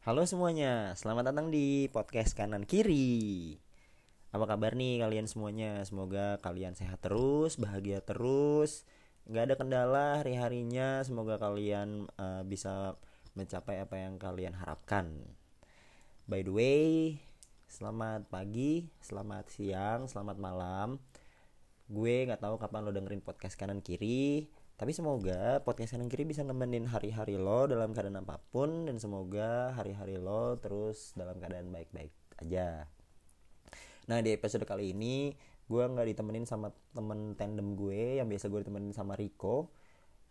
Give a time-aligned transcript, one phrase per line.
[0.00, 3.60] Halo semuanya, selamat datang di podcast kanan kiri.
[4.32, 5.84] Apa kabar nih kalian semuanya?
[5.84, 8.88] Semoga kalian sehat terus, bahagia terus,
[9.28, 11.04] nggak ada kendala hari harinya.
[11.04, 12.96] Semoga kalian uh, bisa
[13.36, 15.36] mencapai apa yang kalian harapkan.
[16.24, 17.20] By the way,
[17.68, 20.96] selamat pagi, selamat siang, selamat malam.
[21.92, 24.48] Gue nggak tahu kapan lo dengerin podcast kanan kiri
[24.80, 29.76] tapi semoga podcast kanan kiri bisa nemenin hari-hari lo dalam keadaan apa pun dan semoga
[29.76, 32.88] hari-hari lo terus dalam keadaan baik-baik aja.
[34.08, 35.36] Nah di episode kali ini
[35.68, 39.68] gue nggak ditemenin sama temen tandem gue yang biasa gue ditemenin sama Rico.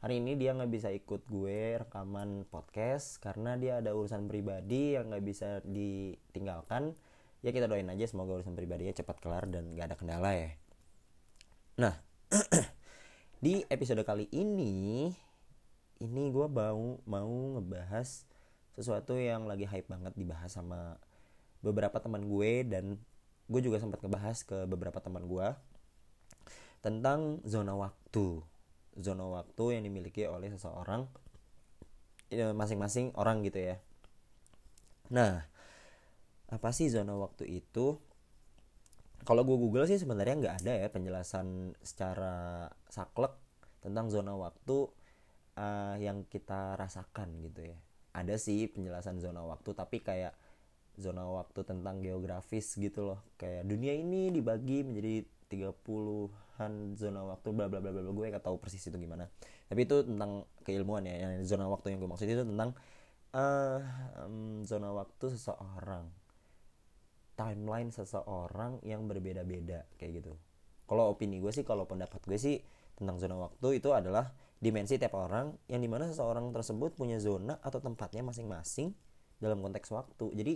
[0.01, 5.13] Hari ini dia nggak bisa ikut gue rekaman podcast karena dia ada urusan pribadi yang
[5.13, 6.97] nggak bisa ditinggalkan.
[7.45, 10.57] Ya kita doain aja semoga urusan pribadinya cepat kelar dan gak ada kendala ya.
[11.77, 11.93] Nah
[13.39, 15.15] di episode kali ini
[16.03, 18.27] ini gue mau mau ngebahas
[18.75, 20.99] sesuatu yang lagi hype banget dibahas sama
[21.63, 22.99] beberapa teman gue dan
[23.47, 25.55] gue juga sempat ngebahas ke beberapa teman gue
[26.83, 28.43] tentang zona waktu.
[28.99, 31.07] Zona waktu yang dimiliki oleh seseorang
[32.27, 33.79] ya, masing-masing orang gitu ya.
[35.15, 35.47] Nah
[36.51, 38.03] apa sih zona waktu itu
[39.23, 43.35] kalau gue google sih sebenarnya nggak ada ya penjelasan secara saklek
[43.83, 44.87] tentang zona waktu
[45.59, 47.77] uh, yang kita rasakan gitu ya.
[48.15, 50.33] Ada sih penjelasan zona waktu tapi kayak
[50.99, 53.19] zona waktu tentang geografis gitu loh.
[53.39, 58.59] Kayak dunia ini dibagi menjadi 30-an zona waktu bla bla bla bla gue gak tahu
[58.59, 59.29] persis itu gimana.
[59.69, 61.15] Tapi itu tentang keilmuan ya.
[61.27, 62.75] Yang zona waktu yang gue maksud itu tentang
[63.33, 63.79] uh,
[64.25, 66.09] um, zona waktu seseorang
[67.39, 70.35] timeline seseorang yang berbeda-beda kayak gitu.
[70.83, 72.59] Kalau opini gue sih kalau pendapat gue sih
[72.99, 77.55] tentang zona waktu itu adalah dimensi tiap orang yang di mana seseorang tersebut punya zona
[77.63, 78.91] atau tempatnya masing-masing
[79.39, 80.35] dalam konteks waktu.
[80.35, 80.53] Jadi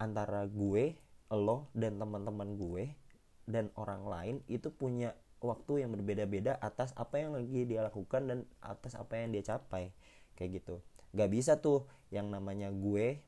[0.00, 0.96] antara gue
[1.28, 2.96] lo dan teman-teman gue
[3.44, 5.12] dan orang lain itu punya
[5.44, 9.92] waktu yang berbeda-beda atas apa yang lagi dia lakukan dan atas apa yang dia capai
[10.32, 10.80] kayak gitu.
[11.12, 13.20] Gak bisa tuh yang namanya gue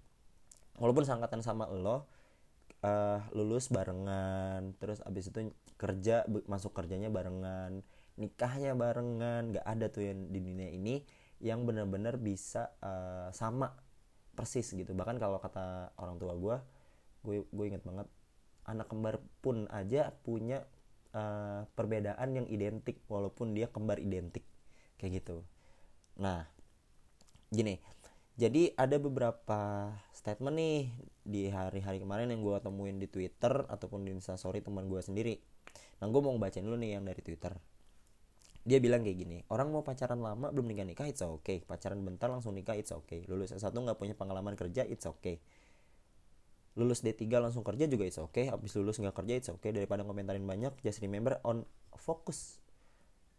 [0.80, 2.08] walaupun sangkatan sama lo
[2.82, 5.50] uh, lulus barengan terus abis itu
[5.80, 7.82] kerja masuk kerjanya barengan
[8.20, 11.02] nikahnya barengan nggak ada tuh yang di dunia ini
[11.42, 13.74] yang benar-benar bisa uh, sama
[14.32, 14.94] persis gitu.
[14.94, 16.56] Bahkan kalau kata orang tua gue
[17.22, 18.06] gue gue inget banget
[18.66, 20.62] anak kembar pun aja punya
[21.14, 24.46] uh, perbedaan yang identik walaupun dia kembar identik
[25.02, 25.42] kayak gitu.
[26.22, 26.46] Nah
[27.52, 27.82] gini
[28.32, 30.78] jadi ada beberapa statement nih
[31.22, 35.36] di hari-hari kemarin yang gue temuin di Twitter ataupun di Instastory teman gue sendiri.
[36.00, 37.52] Nah gue mau bacain dulu nih yang dari Twitter.
[38.62, 42.30] Dia bilang kayak gini, orang mau pacaran lama belum nikah nikah it's okay, pacaran bentar
[42.30, 45.42] langsung nikah it's okay, lulus S1 nggak punya pengalaman kerja it's okay,
[46.78, 50.46] lulus D3 langsung kerja juga it's okay, habis lulus nggak kerja it's okay, daripada komentarin
[50.46, 51.66] banyak, just remember on
[51.98, 52.62] focus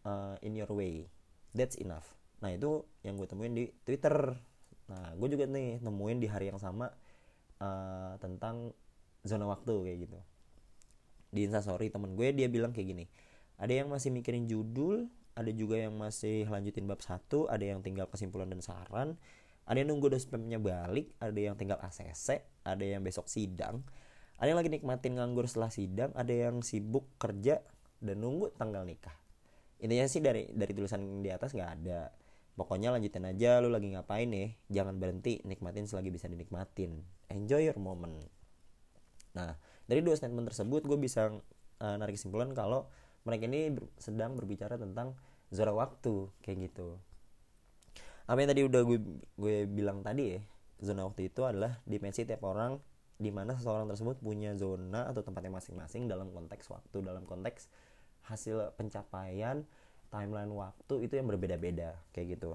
[0.04, 1.08] uh, in your way,
[1.56, 2.04] that's enough.
[2.44, 4.36] Nah itu yang gue temuin di Twitter
[4.90, 6.92] Nah, gue juga nih nemuin di hari yang sama
[7.60, 8.72] uh, tentang
[9.24, 10.18] zona waktu kayak gitu.
[11.32, 13.04] Di instastory temen gue dia bilang kayak gini.
[13.56, 18.06] Ada yang masih mikirin judul, ada juga yang masih lanjutin bab satu, ada yang tinggal
[18.10, 19.16] kesimpulan dan saran,
[19.64, 23.80] ada yang nunggu dospemnya balik, ada yang tinggal ACC, ada yang besok sidang,
[24.36, 27.62] ada yang lagi nikmatin nganggur setelah sidang, ada yang sibuk kerja
[28.04, 29.14] dan nunggu tanggal nikah.
[29.80, 32.12] Intinya sih dari dari tulisan di atas nggak ada
[32.54, 34.54] pokoknya lanjutin aja lu lagi ngapain nih?
[34.70, 37.02] Jangan berhenti nikmatin selagi bisa dinikmatin.
[37.30, 38.26] Enjoy your moment.
[39.34, 41.30] Nah dari dua statement tersebut gue bisa
[41.82, 42.88] uh, narik kesimpulan kalau
[43.24, 45.16] mereka ini sedang berbicara tentang
[45.52, 46.98] zona waktu kayak gitu.
[48.24, 48.98] Apa yang tadi udah gue
[49.36, 50.40] gue bilang tadi ya
[50.80, 52.80] zona waktu itu adalah dimensi tiap orang
[53.14, 57.70] di mana seseorang tersebut punya zona atau tempatnya masing-masing dalam konteks waktu dalam konteks
[58.26, 59.62] hasil pencapaian
[60.14, 62.54] timeline waktu itu yang berbeda-beda kayak gitu.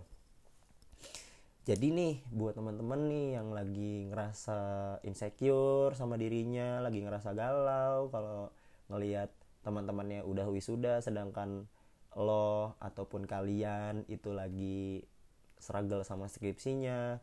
[1.68, 4.60] Jadi nih buat teman-teman nih yang lagi ngerasa
[5.06, 8.50] insecure sama dirinya lagi ngerasa galau kalau
[8.89, 9.30] ngelihat
[9.62, 11.68] teman-temannya udah wisuda sedangkan
[12.18, 15.06] lo ataupun kalian itu lagi
[15.62, 17.22] struggle sama skripsinya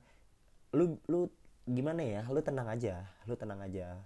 [0.76, 1.26] lu lu
[1.66, 2.22] gimana ya?
[2.30, 3.98] Lu tenang aja lu tenang aja.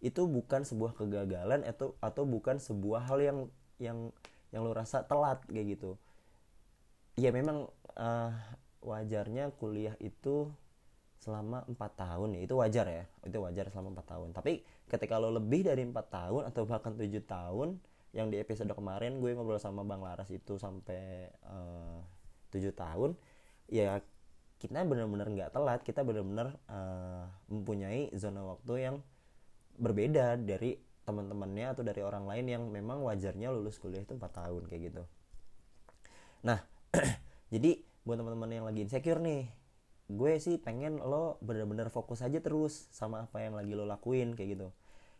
[0.00, 3.38] Itu bukan sebuah kegagalan atau atau bukan sebuah hal yang
[3.76, 3.98] yang
[4.54, 5.98] yang lu rasa telat kayak gitu.
[7.18, 7.66] Ya memang
[7.98, 8.32] uh,
[8.86, 10.46] wajarnya kuliah itu
[11.18, 12.40] selama empat tahun ya.
[12.46, 13.04] Itu wajar ya.
[13.26, 14.30] Itu wajar selama empat tahun.
[14.30, 17.82] Tapi ketika lo lebih dari empat tahun atau bahkan tujuh tahun
[18.14, 21.98] yang di episode kemarin gue ngobrol sama bang Laras itu sampai eh,
[22.54, 23.18] tujuh tahun
[23.66, 23.98] ya
[24.62, 25.80] kita benar-benar nggak telat.
[25.84, 28.96] Kita benar-benar uh, mempunyai zona waktu yang
[29.76, 34.62] berbeda dari teman-temannya atau dari orang lain yang memang wajarnya lulus kuliah itu 4 tahun
[34.68, 35.02] kayak gitu.
[36.44, 36.60] Nah
[37.54, 39.48] jadi buat teman-teman yang lagi insecure nih
[40.04, 44.60] gue sih pengen lo bener-bener fokus aja terus sama apa yang lagi lo lakuin kayak
[44.60, 44.68] gitu.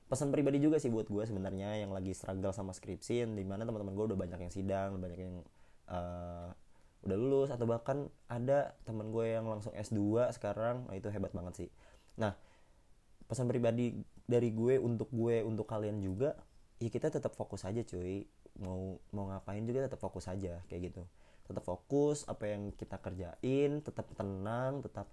[0.05, 3.97] Pesan pribadi juga sih buat gue sebenarnya yang lagi struggle sama skripsi di mana teman-teman
[3.97, 5.37] gue udah banyak yang sidang banyak yang
[5.89, 6.53] uh,
[7.05, 11.65] udah lulus atau bahkan ada teman gue yang langsung S2 sekarang nah itu hebat banget
[11.65, 11.69] sih.
[12.21, 12.37] Nah
[13.25, 16.37] pesan pribadi dari gue untuk gue untuk kalian juga
[16.83, 18.27] ya kita tetap fokus aja cuy.
[18.61, 21.03] Mau mau ngapain juga tetap fokus aja kayak gitu.
[21.45, 25.11] Tetap fokus apa yang kita kerjain tetap tenang tetap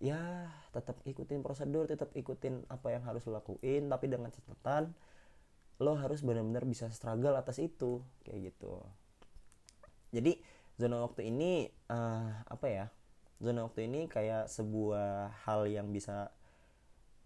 [0.00, 4.96] ya tetap ikutin prosedur tetap ikutin apa yang harus lo lakuin tapi dengan catatan
[5.76, 8.80] lo harus benar-benar bisa struggle atas itu kayak gitu.
[10.12, 10.40] Jadi
[10.80, 12.86] zona waktu ini uh, apa ya
[13.40, 16.32] zona waktu ini kayak sebuah hal yang bisa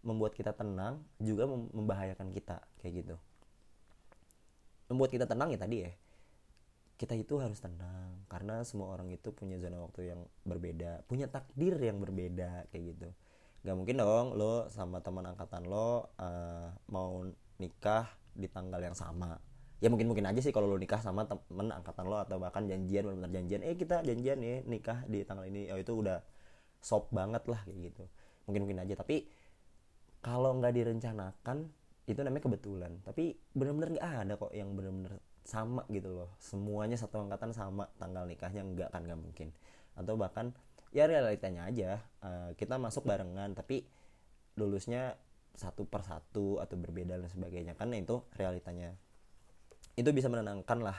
[0.05, 3.17] membuat kita tenang juga membahayakan kita kayak gitu.
[4.93, 5.93] Membuat kita tenang ya tadi ya
[6.95, 11.75] kita itu harus tenang karena semua orang itu punya zona waktu yang berbeda punya takdir
[11.83, 13.09] yang berbeda kayak gitu.
[13.67, 17.27] Nggak mungkin dong lo sama teman angkatan lo uh, mau
[17.59, 19.43] nikah di tanggal yang sama.
[19.83, 23.11] Ya mungkin mungkin aja sih kalau lo nikah sama temen angkatan lo atau bahkan janjian
[23.11, 25.75] benar-benar janjian eh kita janjian nih nikah di tanggal ini.
[25.75, 26.23] Oh itu udah
[26.79, 28.05] sop banget lah kayak gitu.
[28.47, 29.27] Mungkin mungkin aja tapi
[30.25, 31.69] kalau nggak direncanakan
[32.09, 32.93] itu namanya kebetulan.
[33.05, 36.32] Tapi benar-benar nggak ada kok yang benar-benar sama gitu loh.
[36.41, 39.53] Semuanya satu angkatan sama tanggal nikahnya enggak kan nggak mungkin.
[39.93, 40.56] Atau bahkan
[40.97, 43.85] ya realitanya aja uh, kita masuk barengan tapi
[44.56, 45.19] lulusnya
[45.55, 47.77] satu per satu atau berbeda dan sebagainya.
[47.77, 48.97] Kan itu realitanya.
[49.93, 50.99] Itu bisa menenangkan lah.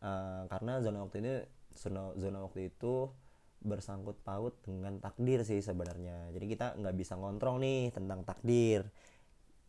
[0.00, 1.32] Uh, karena zona waktu ini
[1.76, 3.12] zona zona waktu itu
[3.64, 6.30] bersangkut paut dengan takdir sih sebenarnya.
[6.36, 8.84] Jadi kita nggak bisa ngontrol nih tentang takdir.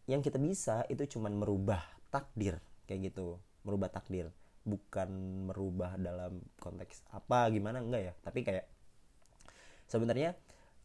[0.05, 1.81] Yang kita bisa itu cuman merubah
[2.11, 3.39] takdir kayak gitu.
[3.63, 4.29] Merubah takdir.
[4.67, 5.09] Bukan
[5.49, 8.13] merubah dalam konteks apa gimana enggak ya.
[8.19, 8.67] Tapi kayak
[9.87, 10.35] sebenarnya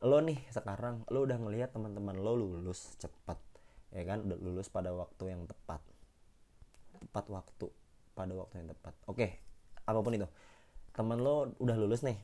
[0.01, 3.37] lo nih sekarang lo udah ngelihat teman-teman lo lulus cepat
[3.91, 4.23] ya kan?
[4.23, 5.83] Udah lulus pada waktu yang tepat.
[7.03, 7.67] Tepat waktu.
[8.15, 8.95] Pada waktu yang tepat.
[9.11, 9.43] Oke
[9.83, 10.31] apa pun itu.
[10.95, 12.19] Teman lo udah lulus nih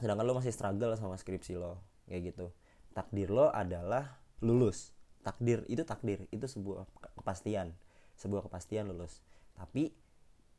[0.00, 2.46] sedangkan lo masih struggle sama skripsi lo kayak gitu.
[2.92, 4.92] Takdir lo adalah lulus.
[5.22, 7.72] Takdir itu takdir itu sebuah kepastian.
[8.16, 9.20] Sebuah kepastian lulus.
[9.56, 9.92] Tapi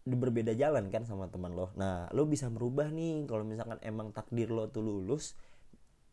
[0.03, 1.71] berbeda jalan kan sama teman lo.
[1.79, 5.39] Nah lo bisa merubah nih kalau misalkan emang takdir lo tuh lulus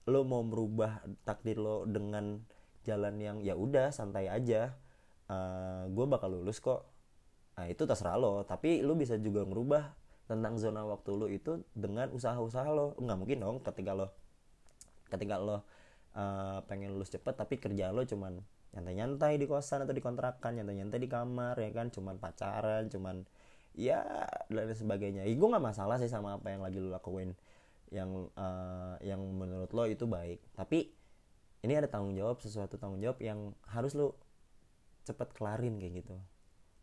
[0.08, 2.40] lo mau merubah takdir lo dengan
[2.82, 4.74] jalan yang ya udah santai aja.
[5.30, 6.88] Uh, eh, gue bakal lulus kok.
[7.54, 8.42] Nah itu terserah lo.
[8.42, 9.94] Tapi lo bisa juga merubah
[10.30, 12.94] tentang zona waktu lo itu dengan usaha-usaha lo.
[13.02, 14.14] Nggak mungkin dong ketika lo
[15.10, 18.38] ketika lo uh, pengen lulus cepet tapi kerja lo cuman
[18.70, 21.90] nyantai-nyantai di kosan atau di kontrakan nyantai-nyantai di kamar ya kan?
[21.90, 23.26] Cuman pacaran cuman
[23.74, 24.06] ya
[24.46, 25.26] dan sebagainya.
[25.26, 27.34] Ya, gue nggak masalah sih sama apa yang lagi lo lakuin
[27.90, 30.38] yang uh, yang menurut lo itu baik.
[30.54, 30.94] Tapi
[31.66, 34.14] ini ada tanggung jawab sesuatu tanggung jawab yang harus lo
[35.02, 36.14] cepet kelarin kayak gitu.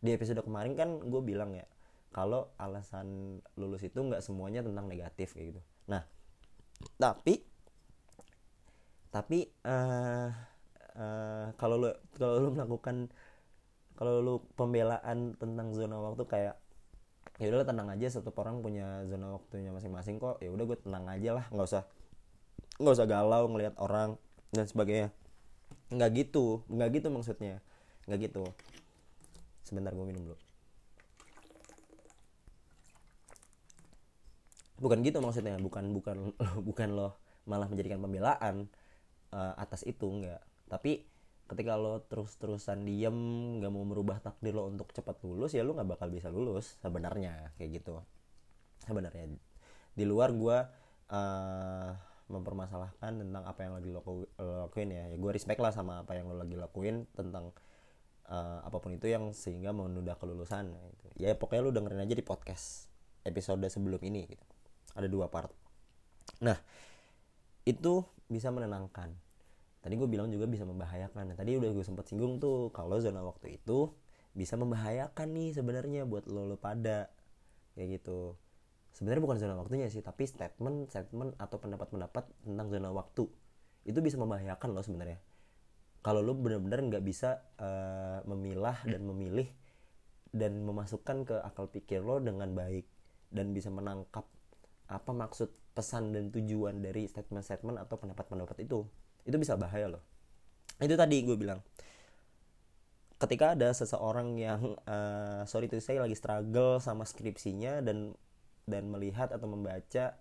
[0.03, 1.63] Di episode kemarin kan gue bilang ya
[2.11, 5.61] kalau alasan lulus itu nggak semuanya tentang negatif kayak gitu.
[5.91, 6.03] Nah
[6.97, 7.41] tapi
[9.09, 10.29] tapi uh,
[10.97, 13.09] uh, kalau lu kalau lu melakukan
[13.97, 16.55] kalau lu pembelaan tentang zona waktu kayak
[17.37, 21.05] ya udah tenang aja satu orang punya zona waktunya masing-masing kok ya udah gue tenang
[21.05, 21.83] aja lah nggak usah
[22.77, 24.17] nggak usah galau ngelihat orang
[24.53, 25.09] dan sebagainya.
[25.93, 27.61] Nggak gitu nggak gitu maksudnya
[28.05, 28.43] nggak gitu.
[29.65, 30.46] Sebentar gue minum dulu
[34.77, 36.17] bukan gitu maksudnya bukan bukan
[36.67, 37.17] bukan lo
[37.47, 38.69] malah menjadikan pembelaan
[39.33, 40.43] uh, atas itu enggak.
[40.67, 41.07] Tapi
[41.47, 43.15] ketika lo terus-terusan diem
[43.63, 47.55] nggak mau merubah takdir lo untuk cepat lulus ya lo nggak bakal bisa lulus sebenarnya
[47.55, 48.03] kayak gitu.
[48.83, 49.31] Sebenarnya
[49.97, 50.57] di luar gue
[51.09, 51.91] uh,
[52.27, 54.03] mempermasalahkan tentang apa yang lagi lo,
[54.37, 57.55] lakuin ya, ya gue respect lah sama apa yang lo lagi lakuin tentang
[58.27, 61.07] uh, apa pun itu yang sehingga menunda kelulusan gitu.
[61.15, 62.91] ya pokoknya lo dengerin aja di podcast
[63.23, 64.56] episode sebelum ini gitu
[64.97, 65.53] ada dua part.
[66.41, 66.57] Nah
[67.63, 69.13] itu bisa menenangkan.
[69.83, 71.31] Tadi gue bilang juga bisa membahayakan.
[71.31, 73.93] Nah, tadi udah gue sempat singgung tuh kalau zona waktu itu
[74.35, 77.07] bisa membahayakan nih sebenarnya buat lo lo pada.
[77.77, 78.35] Kayak gitu.
[78.91, 83.29] Sebenarnya bukan zona waktunya sih tapi statement statement atau pendapat-pendapat tentang zona waktu.
[83.87, 85.21] Itu bisa membahayakan lo sebenarnya.
[86.03, 89.47] Kalau lo benar-benar nggak bisa uh, memilah dan memilih
[90.35, 92.87] dan memasukkan ke akal pikir lo dengan baik
[93.31, 94.27] dan bisa menangkap
[94.87, 98.87] apa maksud pesan dan tujuan dari statement-statement atau pendapat-pendapat itu?
[99.27, 100.03] Itu bisa bahaya loh.
[100.79, 101.61] Itu tadi gue bilang.
[103.17, 108.13] Ketika ada seseorang yang uh, sorry itu saya lagi struggle sama skripsinya dan
[108.69, 110.13] dan melihat atau membaca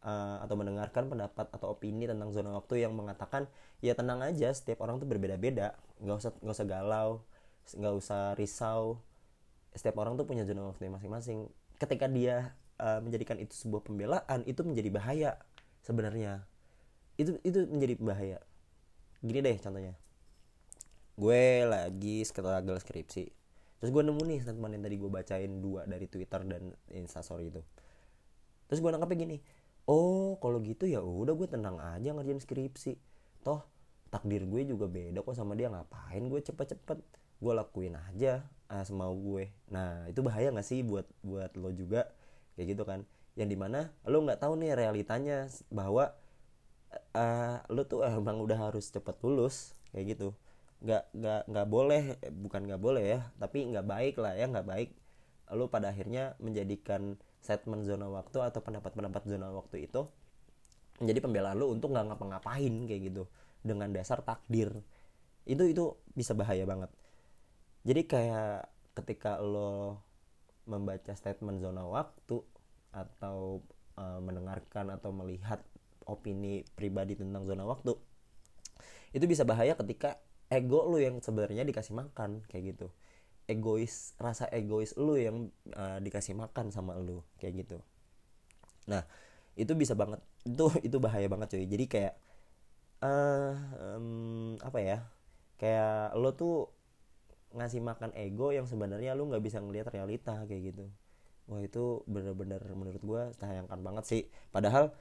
[0.00, 3.44] uh, atau mendengarkan pendapat atau opini tentang zona waktu yang mengatakan
[3.84, 5.76] ya tenang aja setiap orang tuh berbeda-beda.
[6.00, 7.10] Nggak usah nggak usah galau
[7.76, 8.98] nggak usah risau.
[9.76, 11.46] Setiap orang tuh punya zona waktu masing-masing.
[11.78, 15.30] Ketika dia uh, menjadikan itu sebuah pembelaan itu menjadi bahaya
[15.84, 16.48] sebenarnya.
[17.20, 18.38] Itu itu menjadi bahaya.
[19.20, 19.94] Gini deh contohnya.
[21.20, 23.24] Gue lagi struggle skripsi.
[23.80, 27.60] Terus gue nemu nih statement yang tadi gue bacain dua dari twitter dan instastory itu.
[28.68, 29.38] Terus gue nangkapnya gini
[29.90, 32.96] oh kalau gitu ya udah gue tenang aja ngerjain skripsi.
[33.44, 33.64] Toh
[34.08, 35.68] takdir gue juga beda kok sama dia.
[35.68, 36.98] Ngapain gue cepet-cepet?
[37.40, 39.48] Gue lakuin aja uh, semau gue.
[39.72, 42.08] Nah itu bahaya gak sih buat buat lo juga
[42.60, 43.08] kayak gitu kan.
[43.40, 46.12] Yang di mana lo nggak tahu nih realitanya bahwa
[47.16, 50.36] uh, lo tuh emang udah harus cepet lulus kayak gitu.
[50.84, 52.02] Nggak nggak nggak boleh
[52.44, 54.90] bukan nggak boleh ya tapi nggak baik lah ya nggak baik
[55.50, 60.06] lo pada akhirnya menjadikan statement zona waktu atau pendapat-pendapat zona waktu itu
[61.00, 63.24] menjadi pembelaan lo untuk nggak ngapa-ngapain kayak gitu.
[63.64, 64.72] Dengan dasar takdir.
[65.48, 66.92] Itu itu bisa bahaya banget.
[67.88, 68.68] Jadi kayak
[69.00, 70.04] ketika lo
[70.70, 72.38] membaca statement zona waktu
[72.94, 73.66] atau
[73.98, 75.58] uh, mendengarkan atau melihat
[76.06, 77.94] opini pribadi tentang zona waktu
[79.10, 82.86] itu bisa bahaya ketika ego lu yang sebenarnya dikasih makan kayak gitu.
[83.50, 87.78] Egois rasa egois lu yang uh, dikasih makan sama lu kayak gitu.
[88.86, 89.02] Nah
[89.58, 91.66] itu bisa banget itu itu bahaya banget cuy.
[91.66, 92.14] Jadi kayak
[93.02, 93.54] uh,
[93.98, 94.98] um, apa ya
[95.58, 96.70] kayak lo tuh
[97.50, 100.84] ngasih makan ego yang sebenarnya lu nggak bisa ngelihat realita kayak gitu.
[101.50, 104.22] Wah itu bener-bener menurut gue sayangkan banget sih.
[104.54, 104.94] Padahal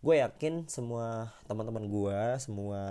[0.00, 2.82] gue yakin semua teman-teman gue semua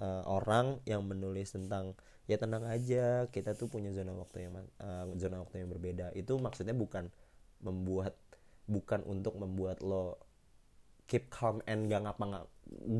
[0.00, 1.92] uh, orang yang menulis tentang
[2.28, 6.16] ya tenang aja kita tuh punya zona waktu yang uh, zona waktu yang berbeda.
[6.16, 7.12] Itu maksudnya bukan
[7.60, 8.16] membuat
[8.68, 10.20] bukan untuk membuat lo
[11.08, 12.46] keep calm and gak ngapa nggak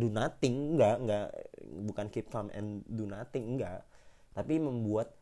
[0.00, 1.28] do nothing enggak enggak
[1.84, 3.84] bukan keep calm and do nothing enggak
[4.32, 5.12] tapi membuat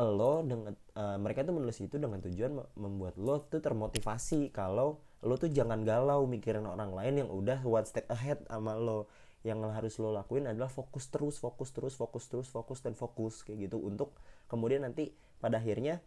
[0.00, 5.34] lo dengan uh, mereka tuh menulis itu dengan tujuan membuat lo tuh termotivasi kalau lo
[5.36, 9.12] tuh jangan galau mikirin orang lain yang udah one step ahead sama lo.
[9.42, 13.68] Yang harus lo lakuin adalah fokus terus fokus terus fokus terus fokus dan fokus kayak
[13.68, 13.82] gitu.
[13.82, 14.16] Untuk
[14.48, 16.00] kemudian nanti pada akhirnya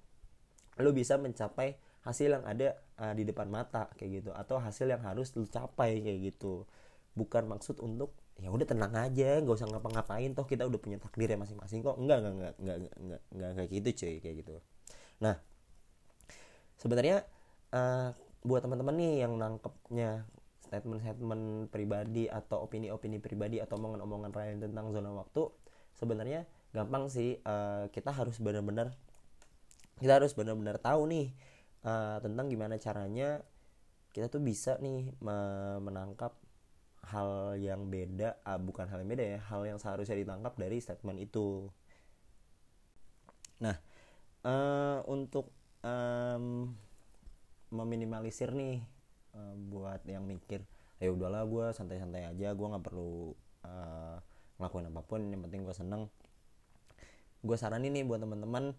[0.82, 1.77] lo bisa mencapai
[2.08, 4.32] hasil yang ada uh, di depan mata kayak gitu.
[4.34, 6.65] Atau hasil yang harus lo capai kayak gitu.
[7.13, 10.32] Bukan maksud untuk ya udah tenang aja nggak usah ngapa-ngapain.
[10.36, 11.96] Toh kita udah punya takdir ya masing-masing kok.
[11.96, 14.54] Enggak enggak enggak enggak enggak enggak kayak gitu cuy kayak gitu.
[15.24, 15.36] Nah
[16.75, 17.24] sebenarnya
[17.72, 18.12] uh,
[18.46, 20.27] buat teman-teman nih yang nangkepnya
[20.65, 25.50] statement-statement pribadi atau opini-opini pribadi atau omongan-omongan lain tentang zona waktu
[25.96, 26.44] sebenarnya
[26.75, 28.92] gampang sih uh, kita harus benar-benar
[30.01, 31.32] kita harus benar-benar tahu nih
[31.88, 33.39] uh, tentang gimana caranya
[34.12, 35.12] kita tuh bisa nih
[35.84, 36.36] menangkap
[37.12, 41.22] hal yang beda ah, bukan hal yang beda ya hal yang seharusnya ditangkap dari statement
[41.22, 41.70] itu.
[43.62, 43.78] Nah
[44.46, 45.54] uh, untuk
[45.86, 46.74] um,
[47.74, 48.82] meminimalisir nih
[49.34, 50.64] uh, buat yang mikir
[51.02, 53.36] ya udahlah gue santai-santai aja gue nggak perlu
[53.68, 54.18] uh,
[54.56, 56.08] ngelakuin apa pun yang penting gue seneng.
[57.46, 58.74] Gue saranin nih buat teman-teman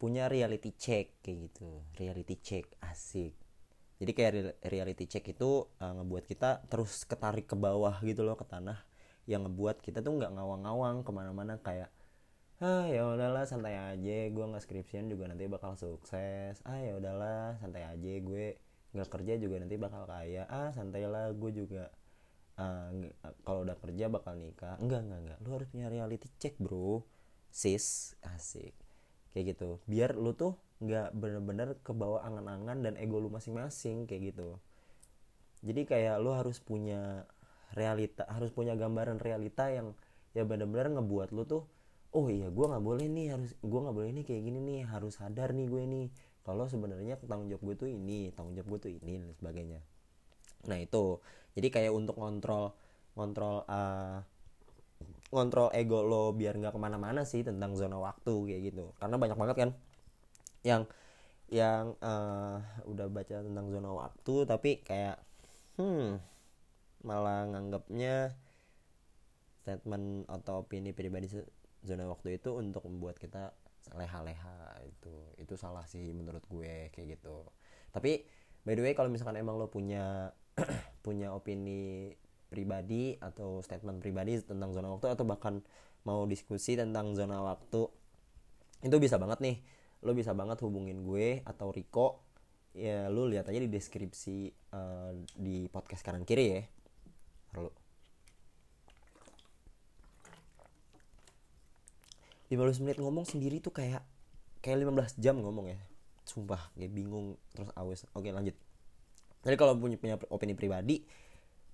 [0.00, 1.84] punya reality check kayak gitu.
[2.00, 3.36] Reality check asik
[4.00, 4.32] jadi kayak
[4.64, 8.80] reality check itu uh, ngebuat kita terus ketarik ke bawah gitu loh ke tanah.
[9.28, 11.92] Yang ngebuat kita tuh nggak ngawang-ngawang ke mana-mana kayak
[12.60, 16.64] ah ya udahlah santai aja gue nggak skripsian juga nanti bakal sukses.
[16.64, 18.56] Ah ya udahlah santai aja gue
[18.96, 20.48] nggak kerja juga nanti bakal kaya.
[20.48, 21.92] Ah santailah gue juga
[22.56, 22.88] uh,
[23.44, 24.80] kalau udah kerja bakal nikah.
[24.80, 27.04] Enggak enggak enggak lu harus punya reality check bro.
[27.52, 28.72] Sis asik.
[29.36, 29.76] Kayak gitu.
[29.84, 34.56] Biar lu tuh nggak bener-bener kebawa angan-angan dan ego lu masing-masing kayak gitu.
[35.60, 37.28] Jadi kayak lu harus punya
[37.76, 39.94] realita harus punya gambaran realita yang
[40.34, 41.62] ya bener-bener ngebuat lu tuh
[42.10, 45.22] oh iya gue nggak boleh nih harus gue nggak boleh nih kayak gini nih harus
[45.22, 46.06] sadar nih gue nih
[46.42, 49.80] kalau sebenarnya tanggung jawab gue tuh ini tanggung jawab gue tuh ini dan sebagainya.
[50.66, 51.20] Nah itu.
[51.54, 52.74] Jadi kayak untuk kontrol
[53.14, 54.22] kontrol uh,
[55.30, 58.96] kontrol ego lo biar nggak ke mana-mana sih tentang zona waktu kayak gitu.
[58.98, 59.70] Karena banyak banget kan
[60.66, 60.84] yang
[61.50, 65.18] yang uh, udah baca tentang zona waktu tapi kayak
[65.80, 66.20] hmm
[67.02, 68.36] malah nganggapnya
[69.64, 71.26] statement atau opini pribadi
[71.80, 73.56] zona waktu itu untuk membuat kita
[73.96, 77.48] leha-leha itu itu salah sih menurut gue kayak gitu.
[77.90, 78.22] Tapi
[78.62, 80.36] by the way kalau misalkan emang lo punya
[81.04, 82.12] punya opini
[82.52, 85.64] pribadi atau statement pribadi tentang zona waktu atau bahkan
[86.04, 87.88] mau diskusi tentang zona waktu
[88.84, 89.56] itu bisa banget nih
[90.00, 92.24] lo bisa banget hubungin gue atau Riko.
[92.70, 96.62] Ya lu lihat aja di deskripsi uh, di podcast kanan kiri ya.
[97.50, 97.70] Perlu
[102.50, 104.02] 15 menit ngomong sendiri tuh kayak
[104.58, 105.78] kayak 15 jam ngomong ya.
[106.26, 108.06] Sumpah kayak bingung terus awes.
[108.14, 108.54] Oke lanjut.
[109.46, 111.02] Jadi kalau punya punya opini pribadi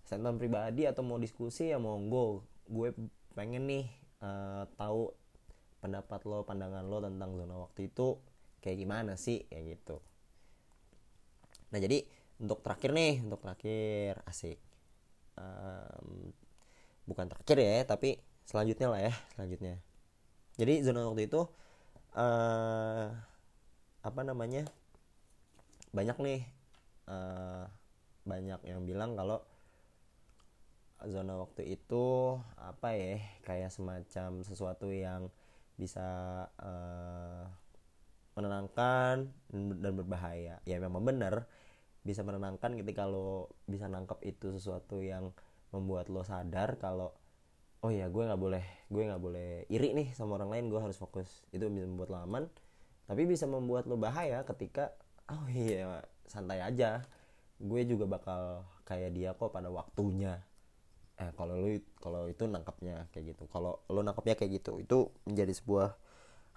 [0.06, 2.46] statement pribadi atau mau diskusi ya monggo.
[2.70, 2.94] Gue
[3.34, 3.84] pengen nih
[4.22, 5.10] uh, tahu
[5.86, 8.18] pendapat lo pandangan lo tentang zona waktu itu
[8.58, 9.46] kayak gimana sih?
[9.46, 9.96] Kayak gitu.
[11.70, 12.02] Nah jadi
[12.42, 14.58] untuk terakhir nih untuk terakhir asik.
[15.38, 16.34] Um,
[17.06, 19.78] bukan terakhir ya tapi selanjutnya lah ya selanjutnya.
[20.58, 21.46] Jadi zona waktu itu
[22.18, 23.06] uh,
[24.02, 24.66] apa namanya?
[25.94, 26.42] Banyak nih
[27.06, 27.70] uh,
[28.26, 29.38] banyak yang bilang kalau
[31.06, 35.30] zona waktu itu apa ya kayak semacam sesuatu yang
[35.76, 36.04] bisa
[36.60, 37.44] uh,
[38.36, 39.32] menenangkan
[39.80, 40.60] dan berbahaya.
[40.68, 41.48] Ya memang benar
[42.06, 45.34] bisa menenangkan ketika lo bisa nangkep itu sesuatu yang
[45.74, 47.10] membuat lo sadar kalau
[47.82, 50.96] oh ya gue nggak boleh gue nggak boleh iri nih sama orang lain gue harus
[50.96, 51.44] fokus.
[51.52, 52.44] Itu bisa membuat lo aman
[53.06, 54.92] tapi bisa membuat lo bahaya ketika
[55.30, 57.04] oh iya santai aja.
[57.56, 60.44] Gue juga bakal kayak dia kok pada waktunya
[61.16, 63.48] eh kalau lo kalau itu nangkapnya kayak gitu.
[63.48, 65.96] Kalau lo nangkapnya kayak gitu itu menjadi sebuah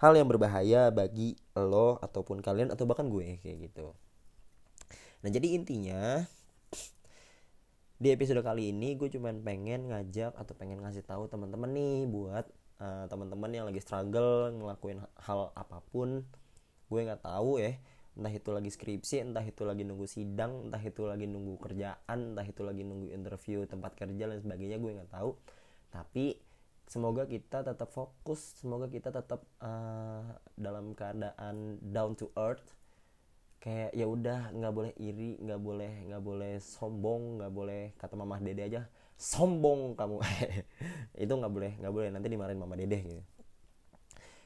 [0.00, 3.92] hal yang berbahaya bagi lo ataupun kalian atau bahkan gue kayak gitu.
[5.20, 6.24] Nah jadi intinya
[8.00, 12.48] di episode kali ini gue cuman pengen ngajak atau pengen ngasih tahu teman-teman nih buat
[12.80, 16.24] uh, teman-teman yang lagi struggle ngelakuin hal apa pun.
[16.88, 17.76] Gue nggak tahu ya
[18.20, 22.44] entah itu lagi skripsi entah itu lagi nunggu sidang entah itu lagi nunggu kerjaan entah
[22.44, 25.32] itu lagi nunggu interview tempat kerja dan sebagainya gue nggak tahu.
[25.88, 26.36] Tapi
[26.84, 32.76] semoga kita tetap fokus semoga kita tetap uh, dalam keadaan down to earth.
[33.60, 38.36] Kayak ya udah nggak boleh iri nggak boleh nggak boleh sombong nggak boleh kata mama
[38.36, 38.80] dede aja
[39.16, 40.20] sombong kamu.
[41.24, 43.24] Itu nggak boleh nggak boleh nanti dimarahin mama dede gitu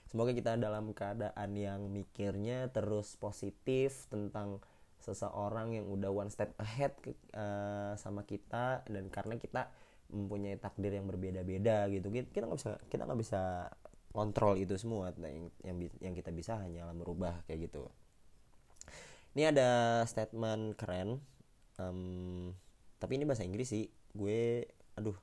[0.08, 4.60] semoga kita dalam keadaan yang mikirnya terus positif tentang
[5.04, 6.96] seseorang yang udah one step ahead
[7.36, 9.68] uh, sama kita dan karena kita
[10.08, 12.08] mempunyai takdir yang berbeda-beda gitu.
[12.08, 13.68] Kita nggak bisa kita nggak bisa
[14.14, 15.12] kontrol itu semua.
[15.20, 17.92] Nah, yang yang yang kita bisa hanya merubah kayak gitu.
[19.34, 21.18] Ini ada statement keren
[21.82, 22.54] um,
[22.96, 23.90] tapi ini bahasa Inggris sih.
[24.14, 24.64] Gue
[24.94, 25.18] aduh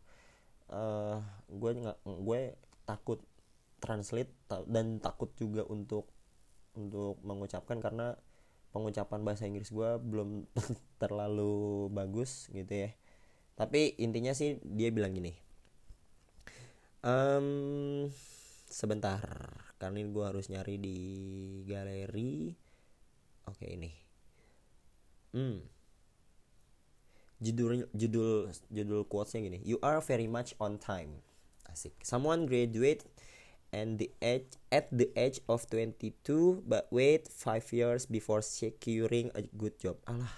[0.69, 1.17] uh,
[1.47, 2.41] gue nggak gue
[2.85, 3.19] takut
[3.81, 4.31] translate
[4.69, 6.07] dan takut juga untuk
[6.77, 8.15] untuk mengucapkan karena
[8.71, 10.47] pengucapan bahasa Inggris gue belum
[11.01, 12.89] terlalu bagus gitu ya.
[13.57, 15.51] Tapi intinya sih dia bilang gini
[17.05, 18.07] um,
[18.69, 19.21] sebentar
[19.81, 20.97] karena ini gue harus nyari di
[21.65, 22.53] galeri.
[23.49, 23.91] Oke ini.
[25.33, 25.57] Hmm.
[27.41, 29.59] Judul judul judul quotesnya gini.
[29.65, 31.25] You are very much on time.
[31.65, 31.97] Asik.
[32.05, 33.01] Someone graduate
[33.71, 39.43] and the age at the age of 22 but wait 5 years before securing a
[39.55, 39.99] good job.
[40.07, 40.31] Alah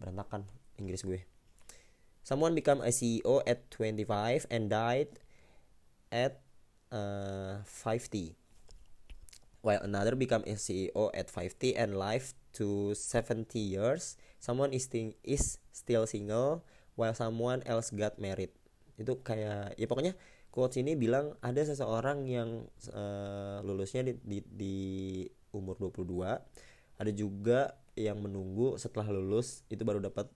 [0.00, 0.48] berantakan
[0.80, 1.22] Inggris gue.
[2.24, 5.20] Someone become a CEO at 25 and died
[6.12, 6.40] at
[6.92, 8.40] uh, 50
[9.60, 14.88] while another become a CEO at 50 and lived to 70 years, someone is,
[15.22, 16.64] is still single
[16.96, 18.50] while someone else got married.
[19.00, 20.12] Itu kayak ya pokoknya
[20.50, 24.76] quotes ini bilang ada seseorang yang uh, lulusnya di, di, di
[25.54, 26.26] umur 22,
[27.00, 30.30] ada juga yang menunggu setelah lulus itu baru dapat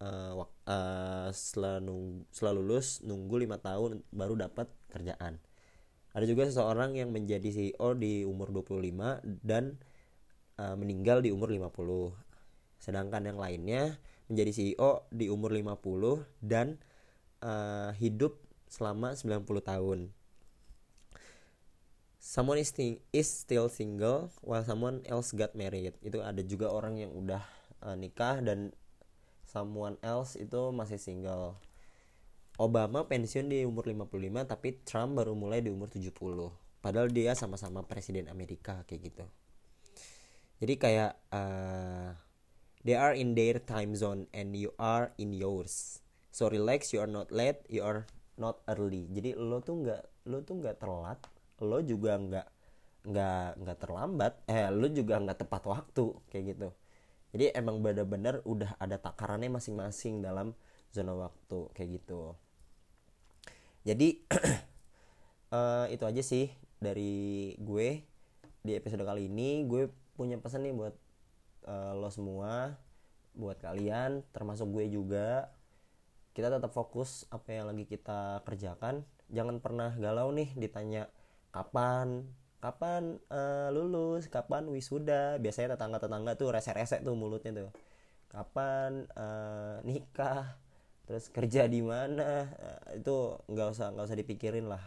[0.00, 1.80] uh, uh, setelah
[2.32, 5.38] setelah lulus nunggu lima tahun baru dapat kerjaan
[6.16, 9.76] ada juga seseorang yang menjadi CEO di umur 25 dan
[10.56, 11.76] uh, meninggal di umur 50.
[12.80, 14.00] Sedangkan yang lainnya
[14.32, 16.80] menjadi CEO di umur 50 dan
[17.44, 20.10] uh, hidup selama 90 tahun.
[22.18, 22.74] Someone is,
[23.14, 25.94] is still single while someone else got married.
[26.02, 27.42] Itu ada juga orang yang udah
[27.86, 28.74] uh, nikah dan
[29.46, 31.56] someone else itu masih single
[32.56, 36.12] Obama pensiun di umur 55 tapi Trump baru mulai di umur 70
[36.80, 39.24] padahal dia sama-sama presiden Amerika kayak gitu
[40.60, 42.16] jadi kayak uh,
[42.84, 46.00] they are in their time zone and you are in yours
[46.32, 49.08] so relax you are not late you are not early.
[49.10, 51.18] Jadi lo tuh nggak lo tuh nggak telat
[51.64, 52.46] lo juga nggak
[53.06, 56.68] nggak nggak terlambat eh lo juga nggak tepat waktu kayak gitu.
[57.36, 60.56] Jadi emang benar-benar udah ada takarannya masing-masing dalam
[60.92, 62.32] zona waktu kayak gitu.
[63.84, 64.24] Jadi
[65.52, 66.48] uh, itu aja sih
[66.80, 68.02] dari gue
[68.64, 69.64] di episode kali ini.
[69.68, 70.94] Gue punya pesan nih buat
[71.68, 72.80] uh, lo semua
[73.36, 75.52] buat kalian termasuk gue juga
[76.36, 79.08] kita tetap fokus apa yang lagi kita kerjakan.
[79.32, 81.08] Jangan pernah galau nih ditanya
[81.48, 82.28] kapan?
[82.60, 84.28] Kapan uh, lulus?
[84.28, 85.40] Kapan wisuda?
[85.40, 87.70] Biasanya tetangga tetangga tuh rese-rese tuh mulutnya tuh.
[88.28, 90.60] Kapan uh, nikah?
[91.08, 92.52] Terus kerja di mana?
[92.52, 93.16] Uh, itu
[93.48, 94.84] nggak usah nggak usah dipikirin lah.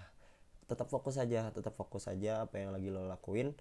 [0.69, 3.57] Tetap fokus aja tetap fokus aja apa yang lagi lo lakuin.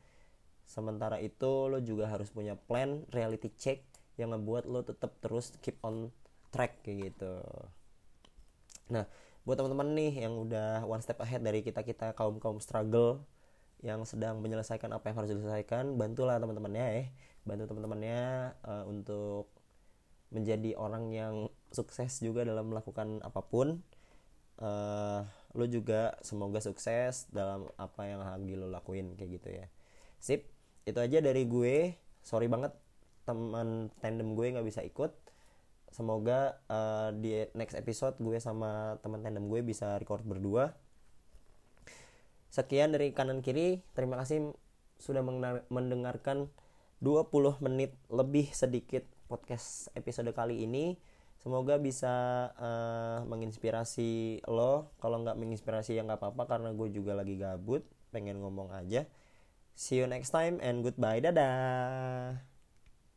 [0.69, 3.81] Sementara itu lo juga harus punya plan reality check
[4.21, 6.13] yang ngebuat lo tetap terus keep on
[6.53, 7.33] track kayak gitu
[8.89, 9.05] nah
[9.49, 13.25] buat teman-teman nih yang udah one step ahead dari kita kita kaum kaum struggle
[13.81, 17.05] yang sedang menyelesaikan apa yang harus diselesaikan bantulah teman-temannya ya.
[17.47, 19.49] Bantu teman-temannya uh, untuk
[20.29, 21.35] menjadi orang yang
[21.73, 23.81] sukses juga dalam melakukan apa pun.
[24.59, 25.23] Uh,
[25.55, 29.67] lo juga semoga sukses dalam apa yang lagi lo lakuin kayak gitu ya.
[30.19, 30.51] Sip
[30.83, 31.95] itu aja dari gue.
[32.21, 32.75] Sorry banget
[33.23, 35.15] teman tandem gue nggak bisa ikut
[35.91, 40.77] semoga uh, di next episode gue sama teman tandem gue bisa record berdua
[42.49, 43.85] Sekian dari kanan kiri.
[43.93, 44.57] Terima kasih
[44.99, 45.21] sudah
[45.69, 46.49] mendengarkan
[47.05, 47.31] 20
[47.63, 50.97] menit lebih sedikit podcast episode kali ini.
[51.39, 54.91] Semoga bisa uh, menginspirasi lo.
[54.99, 59.07] Kalau nggak menginspirasi ya nggak apa-apa karena gue juga lagi gabut, pengen ngomong aja.
[59.79, 62.48] See you next time and goodbye, dadah.